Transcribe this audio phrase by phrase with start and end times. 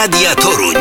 [0.00, 0.74] Radia Toruń.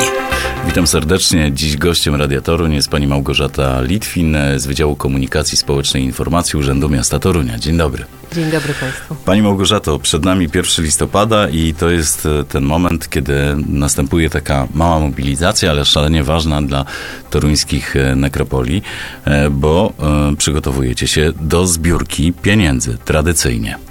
[0.67, 1.51] Witam serdecznie.
[1.53, 6.89] Dziś gościem Radia Toruń jest pani Małgorzata Litwin z Wydziału Komunikacji Społecznej i Informacji Urzędu
[6.89, 7.59] Miasta Torunia.
[7.59, 8.05] Dzień dobry.
[8.33, 9.15] Dzień dobry Państwu.
[9.25, 13.33] Pani Małgorzato, przed nami 1 listopada i to jest e, ten moment, kiedy
[13.67, 16.85] następuje taka mała mobilizacja, ale szalenie ważna dla
[17.29, 18.81] toruńskich e, nekropolii,
[19.25, 19.93] e, bo
[20.37, 23.88] przygotowujecie się do zbiórki pieniędzy tradycyjnie.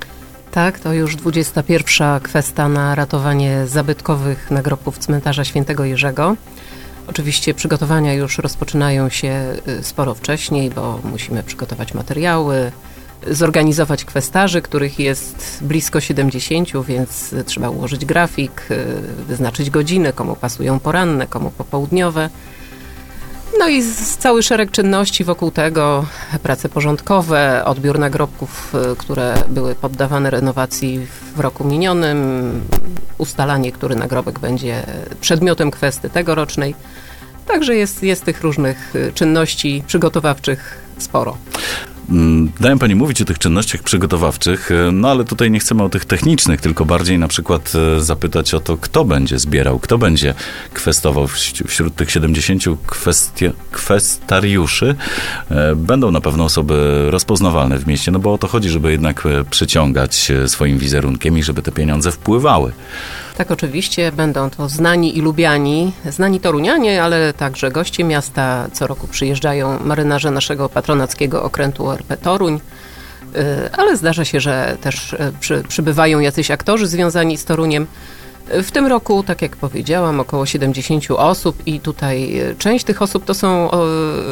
[0.52, 2.20] Tak, to już 21.
[2.20, 6.36] kwesta na ratowanie zabytkowych nagrobków cmentarza Świętego Jerzego.
[7.06, 12.72] Oczywiście przygotowania już rozpoczynają się y, sporo wcześniej, bo musimy przygotować materiały,
[13.30, 20.80] zorganizować kwestarzy, których jest blisko 70, więc trzeba ułożyć grafik, y, wyznaczyć godziny, komu pasują
[20.80, 22.30] poranne, komu popołudniowe.
[23.58, 23.82] No i
[24.18, 26.06] cały szereg czynności wokół tego,
[26.42, 31.06] prace porządkowe, odbiór nagrobków, y, które były poddawane renowacji
[31.36, 32.60] w roku minionym,
[33.18, 34.82] ustalanie, który nagrobek będzie
[35.20, 36.74] przedmiotem kwesty tegorocznej.
[37.46, 41.36] Także jest, jest tych różnych y, czynności przygotowawczych sporo.
[42.10, 45.88] Mm, Daję pani mówić o tych czynnościach przygotowawczych, e, no ale tutaj nie chcemy o
[45.88, 50.34] tych technicznych, tylko bardziej na przykład e, zapytać o to, kto będzie zbierał, kto będzie
[50.74, 51.28] kwestował
[51.66, 54.94] wśród tych 70 kwestie, kwestariuszy.
[55.50, 59.24] E, będą na pewno osoby rozpoznawalne w mieście, no bo o to chodzi, żeby jednak
[59.50, 62.72] przyciągać swoim wizerunkiem i żeby te pieniądze wpływały.
[63.38, 68.68] Tak, oczywiście będą to znani i lubiani, znani torunianie, ale także goście miasta.
[68.72, 72.60] Co roku przyjeżdżają marynarze naszego patronackiego okrętu ORP Toruń.
[73.36, 77.86] Y, ale zdarza się, że też y, przy, przybywają jacyś aktorzy związani z Toruniem.
[78.54, 83.24] Y, w tym roku, tak jak powiedziałam, około 70 osób i tutaj część tych osób
[83.24, 83.70] to są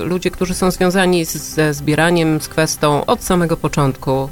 [0.04, 4.28] ludzie, którzy są związani ze zbieraniem, z kwestią od samego początku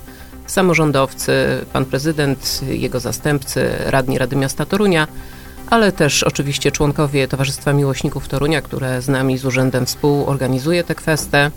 [0.47, 1.33] samorządowcy,
[1.73, 5.09] pan prezydent, jego zastępcy, radni Rady Miasta Torunia,
[5.71, 11.51] ale też oczywiście członkowie Towarzystwa Miłośników Torunia, które z nami, z urzędem współorganizuje tę kwestię.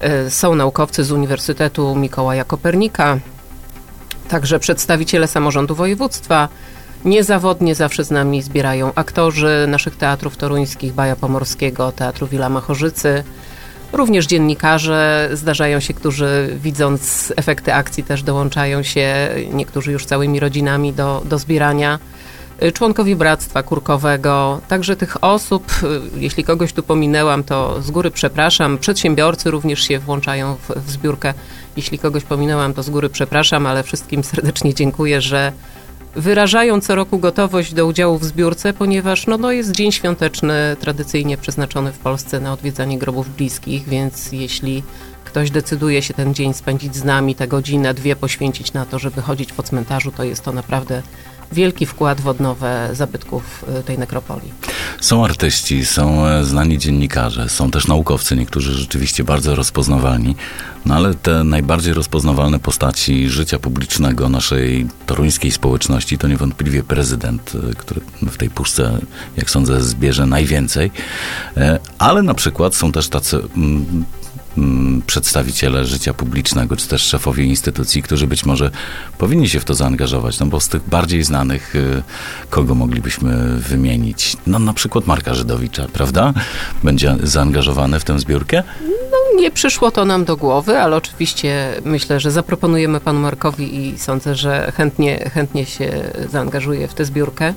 [0.00, 3.18] E, są naukowcy z Uniwersytetu Mikołaja Kopernika,
[4.28, 6.48] także przedstawiciele samorządu województwa.
[7.04, 13.24] Niezawodnie zawsze z nami zbierają aktorzy naszych teatrów toruńskich, Baja Pomorskiego, Teatru Wilama Chorzycy,
[13.92, 20.92] Również dziennikarze zdarzają się, którzy widząc efekty akcji też dołączają się, niektórzy już całymi rodzinami
[20.92, 21.98] do, do zbierania.
[22.62, 28.10] Y, członkowie Bractwa Kurkowego, także tych osób, y, jeśli kogoś tu pominęłam, to z góry
[28.10, 28.78] przepraszam.
[28.78, 31.34] Przedsiębiorcy również się włączają w, w zbiórkę.
[31.76, 35.52] Jeśli kogoś pominęłam, to z góry przepraszam, ale wszystkim serdecznie dziękuję, że
[36.16, 41.36] wyrażają co roku gotowość do udziału w zbiórce, ponieważ no, no jest dzień świąteczny tradycyjnie
[41.36, 44.82] przeznaczony w Polsce na odwiedzanie grobów bliskich, więc jeśli
[45.24, 49.22] ktoś decyduje się ten dzień spędzić z nami, tę godzinę, dwie poświęcić na to, żeby
[49.22, 51.02] chodzić po cmentarzu, to jest to naprawdę
[51.52, 54.52] wielki wkład w odnowę zabytków y, tej nekropolii.
[55.00, 60.36] Są artyści, są e, znani dziennikarze, są też naukowcy, niektórzy rzeczywiście bardzo rozpoznawalni,
[60.86, 67.74] no ale te najbardziej rozpoznawalne postaci życia publicznego naszej toruńskiej społeczności to niewątpliwie prezydent, e,
[67.74, 68.98] który w tej puszce,
[69.36, 70.90] jak sądzę, zbierze najwięcej,
[71.56, 74.04] e, ale na przykład są też tacy mm,
[75.06, 78.70] przedstawiciele życia publicznego, czy też szefowie instytucji, którzy być może
[79.18, 82.02] powinni się w to zaangażować, no bo z tych bardziej znanych, y,
[82.50, 84.36] kogo moglibyśmy wymienić?
[84.46, 86.32] No na przykład Marka Żydowicza, prawda?
[86.82, 88.62] Będzie zaangażowany w tę zbiórkę?
[89.10, 93.98] No nie przyszło to nam do głowy, ale oczywiście myślę, że zaproponujemy panu Markowi i
[93.98, 97.54] sądzę, że chętnie, chętnie się zaangażuje w tę zbiórkę.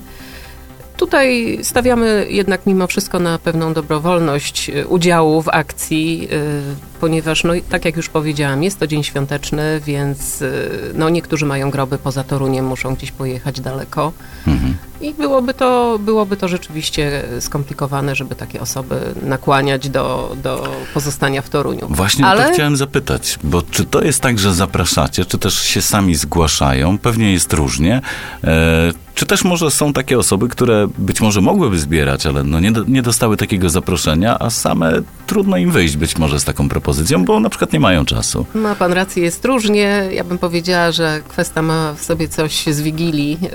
[0.96, 7.52] Tutaj stawiamy jednak mimo wszystko na pewną dobrowolność y, udziału w akcji, y, ponieważ, no,
[7.68, 12.24] tak jak już powiedziałam, jest to dzień świąteczny, więc y, no, niektórzy mają groby poza
[12.24, 14.12] Toruniem, muszą gdzieś pojechać daleko.
[14.46, 14.76] Mhm.
[15.00, 21.48] I byłoby to, byłoby to rzeczywiście skomplikowane, żeby takie osoby nakłaniać do, do pozostania w
[21.48, 21.86] Toruniu.
[21.90, 22.46] Właśnie Ale...
[22.46, 26.98] to chciałem zapytać, bo czy to jest tak, że zapraszacie, czy też się sami zgłaszają?
[26.98, 28.00] Pewnie jest różnie.
[28.44, 32.72] E, czy też może są takie osoby, które być może mogłyby zbierać, ale no nie,
[32.88, 34.92] nie dostały takiego zaproszenia, a same
[35.26, 38.46] trudno im wyjść być może z taką propozycją, bo na przykład nie mają czasu.
[38.54, 40.02] Ma pan rację, jest różnie.
[40.12, 43.38] Ja bym powiedziała, że kwestia ma w sobie coś z Wigilii.
[43.42, 43.48] Yy,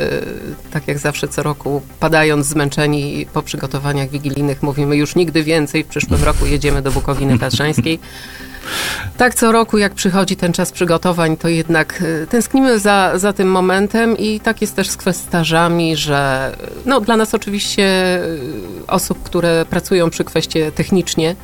[0.71, 5.83] tak jak zawsze co roku, padając zmęczeni po przygotowaniach wigilijnych, mówimy już nigdy więcej.
[5.83, 8.00] W przyszłym roku jedziemy do Bukowiny Tatrzańskiej.
[9.18, 13.52] Tak, co roku, jak przychodzi ten czas przygotowań, to jednak y, tęsknimy za, za tym
[13.52, 16.52] momentem i tak jest też z kwestarzami, że
[16.86, 17.84] no, dla nas oczywiście
[18.24, 21.36] y, osób, które pracują przy kwestie technicznie,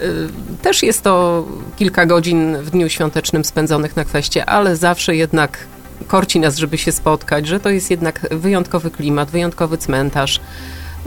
[0.00, 0.28] y,
[0.62, 1.44] też jest to
[1.76, 5.58] kilka godzin w dniu świątecznym spędzonych na kwestie, ale zawsze jednak
[6.06, 10.40] korci nas, żeby się spotkać, że to jest jednak wyjątkowy klimat, wyjątkowy cmentarz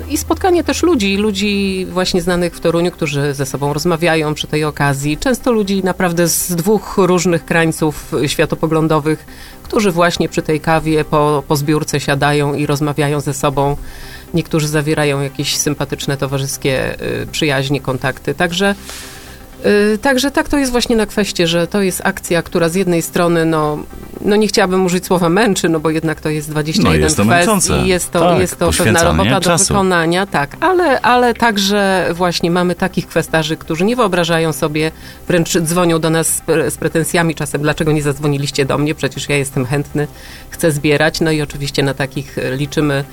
[0.10, 4.64] i spotkanie też ludzi, ludzi właśnie znanych w Toruniu, którzy ze sobą rozmawiają przy tej
[4.64, 5.18] okazji.
[5.18, 9.26] Często ludzi naprawdę z dwóch różnych krańców światopoglądowych,
[9.64, 13.78] którzy właśnie przy tej kawie po, po zbiórce siadają i rozmawiają ze sobą.
[14.34, 18.34] Niektórzy zawierają jakieś sympatyczne, towarzyskie y, przyjaźnie, kontakty.
[18.34, 18.76] Także
[19.66, 23.02] Y, także tak to jest właśnie na kwestii, że to jest akcja, która z jednej
[23.02, 23.78] strony, no,
[24.30, 27.26] no nie chciałabym użyć słowa męczy, no bo jednak to jest 21 no jest to
[27.26, 29.64] kwest i jest to, tak, jest to pewna robota czasu.
[29.64, 34.92] do wykonania, tak, ale, ale także właśnie mamy takich kwestarzy, którzy nie wyobrażają sobie,
[35.28, 39.38] wręcz dzwonią do nas z, z pretensjami czasem, dlaczego nie zadzwoniliście do mnie, przecież ja
[39.38, 40.08] jestem chętny,
[40.50, 43.04] chcę zbierać, no i oczywiście na takich liczymy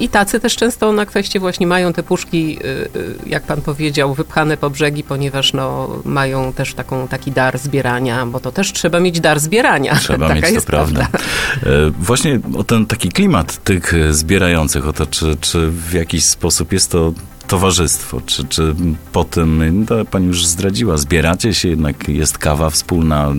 [0.00, 4.14] i tacy też często na kwestie właśnie mają te puszki, y, y, jak pan powiedział,
[4.14, 9.00] wypchane po brzegi, ponieważ no, mają też taką, taki dar zbierania, bo to też trzeba
[9.00, 9.96] mieć dar zbierania.
[10.00, 11.08] Trzeba Taka mieć, to prawda.
[11.10, 11.28] prawda.
[11.66, 16.72] E, właśnie o ten taki klimat tych zbierających, o to, czy, czy w jakiś sposób
[16.72, 17.12] jest to
[17.50, 18.20] towarzystwo?
[18.26, 18.74] Czy, czy
[19.12, 23.32] po tym, no, pani już zdradziła, zbieracie się, jednak jest kawa wspólna,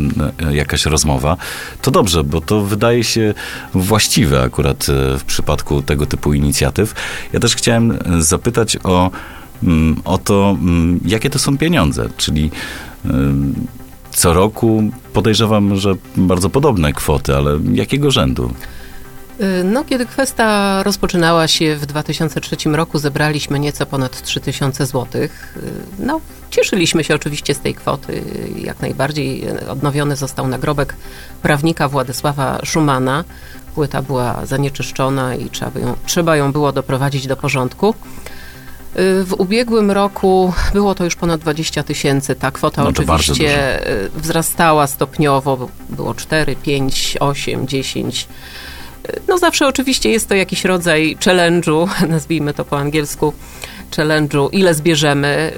[0.48, 1.38] e, jakaś rozmowa,
[1.82, 3.34] to dobrze, bo to wydaje się
[3.74, 6.94] właściwe akurat e, w przypadku tego typu inicjatyw.
[7.34, 9.12] Ja też chciałem e, zapytać o,
[9.64, 12.52] mm, o to, mm, jakie to są pieniądze, czyli
[14.12, 14.84] co roku
[15.14, 18.54] podejrzewam, że bardzo podobne kwoty, ale jakiego rzędu?
[19.42, 25.22] Y, no, kiedy kwesta rozpoczynała się w 2003 roku, zebraliśmy nieco ponad 3000 zł.
[25.22, 25.30] Y,
[26.00, 28.24] no, cieszyliśmy się oczywiście z tej kwoty.
[28.56, 30.96] Jak najbardziej odnowiony został nagrobek
[31.42, 33.24] prawnika Władysława Szumana.
[33.76, 37.90] Płyta była zanieczyszczona i trzeba ją, trzeba ją było doprowadzić do porządku.
[37.90, 42.36] Y, w ubiegłym roku było to już ponad 20 tysięcy.
[42.36, 43.80] Ta kwota no oczywiście
[44.16, 45.70] wzrastała stopniowo.
[45.90, 48.28] Było 4, 5, 8, 10.
[49.28, 53.34] No zawsze oczywiście jest to jakiś rodzaj challenge'u, nazwijmy to po angielsku,
[53.96, 55.54] challenge'u, ile zbierzemy.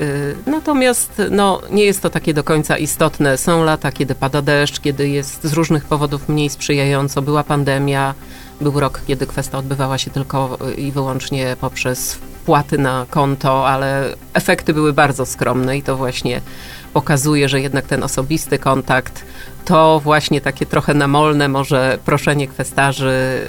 [0.48, 3.38] Y, natomiast no, nie jest to takie do końca istotne.
[3.38, 7.22] Są lata, kiedy pada deszcz, kiedy jest z różnych powodów mniej sprzyjająco.
[7.22, 8.14] Była pandemia,
[8.62, 14.74] był rok, kiedy kwestia odbywała się tylko i wyłącznie poprzez wpłaty na konto, ale efekty
[14.74, 16.42] były bardzo skromne i to właśnie
[16.94, 19.26] pokazuje, że jednak ten osobisty kontakt
[19.66, 23.42] to właśnie takie trochę namolne może proszenie kwestarzy,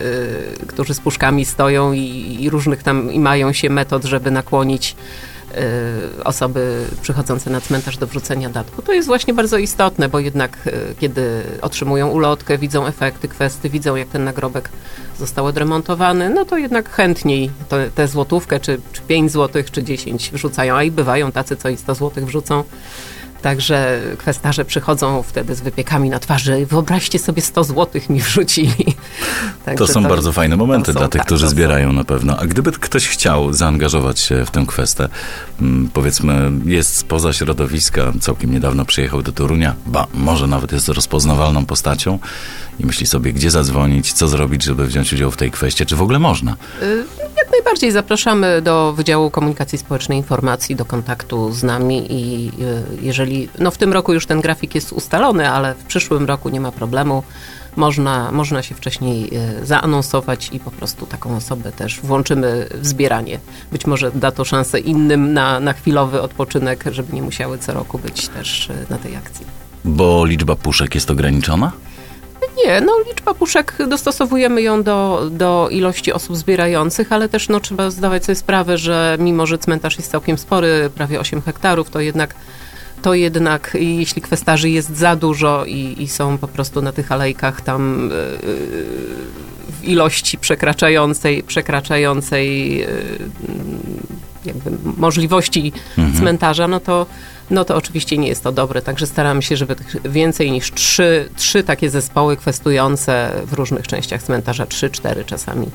[0.61, 4.97] yy, którzy z puszkami stoją i, i, różnych tam i mają się metod, żeby nakłonić
[6.17, 8.83] yy, osoby przychodzące na cmentarz do wrzucenia datku.
[8.83, 13.97] To jest właśnie bardzo istotne, bo jednak yy, kiedy otrzymują ulotkę, widzą efekty kwesty, widzą
[13.97, 14.69] jak ten nagrobek
[15.19, 17.51] został odremontowany, no to jednak chętniej
[17.95, 21.77] tę złotówkę, czy, czy 5 złotych, czy 10 wrzucają, a i bywają tacy, co i
[21.77, 22.65] 100 złotych wrzucą.
[23.45, 26.67] Także kwestarze przychodzą wtedy z wypiekami na twarzy.
[26.67, 28.97] Wyobraźcie sobie 100 złotych mi wrzucili.
[29.77, 32.39] to są to, bardzo fajne momenty są, dla tych, tak, którzy zbierają na pewno.
[32.39, 35.09] A gdyby ktoś chciał zaangażować się w tę kwestię,
[35.61, 41.67] mm, powiedzmy jest spoza środowiska, całkiem niedawno przyjechał do Torunia, ba, może nawet jest rozpoznawalną
[41.67, 42.19] postacią
[42.81, 46.03] i myśli sobie, gdzie zadzwonić, co zrobić, żeby wziąć udział w tej kwestii, czy w
[46.03, 46.57] ogóle można?
[46.83, 47.05] Y,
[47.37, 53.49] jak najbardziej zapraszamy do Wydziału Komunikacji Społecznej Informacji, do kontaktu z nami i y, jeżeli,
[53.59, 56.73] no w tym roku już ten grafik jest ustalony, ale w przyszłym roku nie ma
[56.73, 57.23] problemu,
[57.77, 59.31] można, można się wcześniej
[59.63, 63.39] y, zaanonsować i po prostu taką osobę też włączymy w zbieranie.
[63.73, 67.99] Być może da to szansę innym na, na chwilowy odpoczynek, żeby nie musiały co roku
[67.99, 69.47] być też na tej akcji.
[69.85, 71.73] Bo liczba puszek jest ograniczona?
[72.65, 77.91] Nie, no liczba puszek dostosowujemy ją do, do ilości osób zbierających, ale też no, trzeba
[77.91, 82.35] zdawać sobie sprawę, że mimo, że cmentarz jest całkiem spory, prawie 8 hektarów, to jednak
[83.03, 87.61] to jednak jeśli kwestarzy jest za dużo i, i są po prostu na tych alejkach
[87.61, 88.39] tam yy,
[89.81, 92.89] w ilości przekraczającej, przekraczającej yy,
[94.45, 96.19] jakby możliwości mhm.
[96.19, 97.07] cmentarza, no to
[97.51, 98.83] no to oczywiście nie jest to dobre.
[98.83, 104.67] Także staramy się, żeby więcej niż trzy, trzy takie zespoły kwestujące w różnych częściach cmentarza,
[104.67, 105.67] trzy, cztery czasami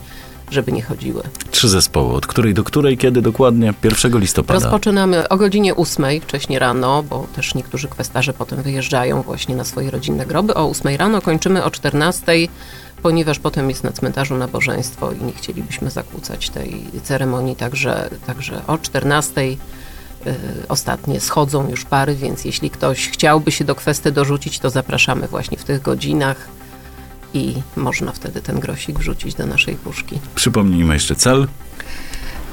[0.52, 1.24] żeby nie chodziły.
[1.52, 2.14] Trzy zespoły.
[2.14, 3.74] Od której do której, kiedy dokładnie?
[3.84, 4.60] 1 listopada.
[4.60, 9.92] Rozpoczynamy o godzinie 8 wcześniej rano, bo też niektórzy kwestarze potem wyjeżdżają właśnie na swoje
[9.92, 10.54] rodzinne groby.
[10.54, 12.32] O 8 rano kończymy o 14
[13.04, 18.78] ponieważ potem jest na cmentarzu nabożeństwo i nie chcielibyśmy zakłócać tej ceremonii, także, także o
[18.78, 19.58] 14 Y,
[20.70, 25.58] ostatnie schodzą już pary, więc jeśli ktoś chciałby się do kwestii dorzucić, to zapraszamy właśnie
[25.58, 26.48] w tych godzinach
[27.34, 30.20] i można wtedy ten grosik wrzucić do naszej puszki.
[30.36, 31.48] Przypomnijmy jeszcze cel.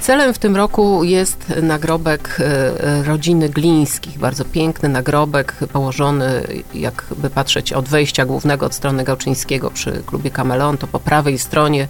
[0.01, 4.19] Celem w tym roku jest nagrobek y, rodziny Glińskich.
[4.19, 6.43] Bardzo piękny nagrobek położony,
[6.75, 11.89] jakby patrzeć od wejścia głównego od strony Gałczyńskiego przy klubie Kameleon, to po prawej stronie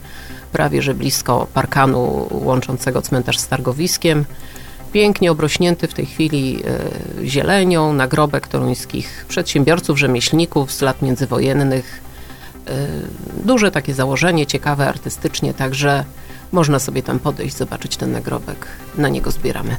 [0.53, 4.25] prawie że blisko parkanu łączącego cmentarz z targowiskiem.
[4.97, 6.63] Pięknie obrośnięty w tej chwili
[7.23, 12.01] e, zielenią, nagrobek toruńskich przedsiębiorców, rzemieślników z lat międzywojennych.
[12.67, 12.87] E,
[13.45, 16.05] Duże takie założenie, ciekawe artystycznie, także
[16.53, 18.67] można sobie tam podejść, zobaczyć ten nagrobek.
[18.99, 19.77] Na niego zbieramy.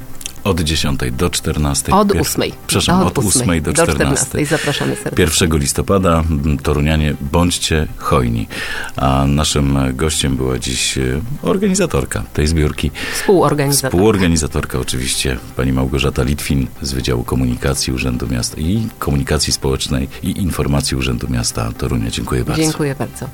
[0.47, 1.93] Od 10 do 14.
[1.93, 2.51] Od Pier- 8.
[2.67, 4.45] Przepraszam, od 8 do 14.
[4.45, 5.45] Zapraszamy serdecznie.
[5.47, 6.23] 1 listopada,
[6.63, 8.47] Torunianie, bądźcie hojni.
[8.95, 11.01] A naszym gościem była dziś e,
[11.41, 12.91] organizatorka tej zbiórki.
[13.13, 13.91] Współorganizator.
[13.91, 20.97] Współorganizatorka oczywiście, pani Małgorzata Litwin z Wydziału Komunikacji Urzędu Miasta i Komunikacji Społecznej i Informacji
[20.97, 22.09] Urzędu Miasta Torunia.
[22.11, 22.61] Dziękuję bardzo.
[22.61, 23.25] Dziękuję bardzo.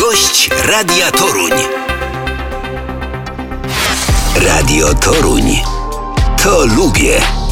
[0.00, 1.83] Gość Radia Toruń.
[4.46, 5.62] Radio Toruń.
[6.42, 7.43] To lubię.